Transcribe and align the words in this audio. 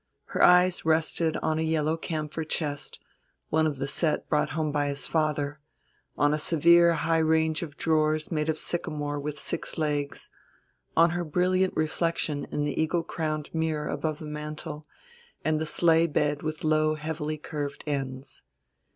Her 0.33 0.41
eyes 0.41 0.83
rested 0.83 1.37
on 1.43 1.59
a 1.59 1.61
yellow 1.61 1.95
camphor 1.95 2.43
chest 2.43 2.99
one 3.49 3.67
of 3.67 3.77
the 3.77 3.87
set 3.87 4.27
brought 4.27 4.49
home 4.57 4.71
by 4.71 4.87
his 4.87 5.05
father 5.05 5.59
on 6.17 6.33
a 6.33 6.39
severe 6.39 6.93
high 6.95 7.19
range 7.19 7.61
of 7.61 7.77
drawers 7.77 8.31
made 8.31 8.49
of 8.49 8.57
sycamore 8.57 9.19
with 9.19 9.37
six 9.37 9.77
legs, 9.77 10.27
on 10.97 11.11
her 11.11 11.23
brilliant 11.23 11.75
reflection 11.75 12.45
in 12.49 12.63
the 12.63 12.81
eagle 12.81 13.03
crowned 13.03 13.53
mirror 13.53 13.89
above 13.89 14.17
the 14.17 14.25
mantel, 14.25 14.83
and 15.45 15.61
the 15.61 15.67
sleigh 15.67 16.07
bed 16.07 16.41
with 16.41 16.63
low 16.63 16.95
heavily 16.95 17.37
curved 17.37 17.83
ends. 17.85 18.41